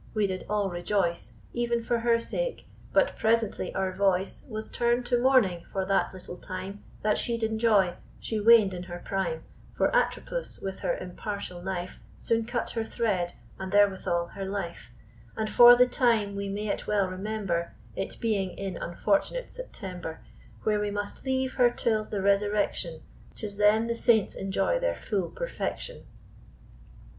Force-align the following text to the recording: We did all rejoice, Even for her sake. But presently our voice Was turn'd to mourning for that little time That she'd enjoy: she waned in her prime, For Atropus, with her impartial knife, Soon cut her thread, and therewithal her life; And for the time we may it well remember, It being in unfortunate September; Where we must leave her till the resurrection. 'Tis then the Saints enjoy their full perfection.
We 0.15 0.25
did 0.25 0.45
all 0.49 0.71
rejoice, 0.71 1.37
Even 1.53 1.79
for 1.83 1.99
her 1.99 2.19
sake. 2.19 2.65
But 2.91 3.15
presently 3.19 3.71
our 3.75 3.91
voice 3.91 4.47
Was 4.49 4.67
turn'd 4.67 5.05
to 5.05 5.21
mourning 5.21 5.63
for 5.69 5.85
that 5.85 6.11
little 6.11 6.37
time 6.37 6.83
That 7.03 7.19
she'd 7.19 7.43
enjoy: 7.43 7.93
she 8.19 8.39
waned 8.39 8.73
in 8.73 8.81
her 8.81 8.97
prime, 8.97 9.43
For 9.75 9.95
Atropus, 9.95 10.59
with 10.59 10.79
her 10.79 10.97
impartial 10.97 11.61
knife, 11.61 11.99
Soon 12.17 12.45
cut 12.45 12.71
her 12.71 12.83
thread, 12.83 13.33
and 13.59 13.71
therewithal 13.71 14.29
her 14.33 14.43
life; 14.45 14.91
And 15.37 15.47
for 15.47 15.75
the 15.75 15.85
time 15.87 16.35
we 16.35 16.49
may 16.49 16.69
it 16.69 16.87
well 16.87 17.07
remember, 17.07 17.75
It 17.95 18.17
being 18.19 18.57
in 18.57 18.77
unfortunate 18.77 19.51
September; 19.51 20.21
Where 20.63 20.79
we 20.79 20.89
must 20.89 21.25
leave 21.25 21.53
her 21.57 21.69
till 21.69 22.05
the 22.05 22.23
resurrection. 22.23 23.03
'Tis 23.35 23.57
then 23.57 23.85
the 23.85 23.95
Saints 23.95 24.33
enjoy 24.33 24.79
their 24.79 24.95
full 24.95 25.29
perfection. 25.29 26.07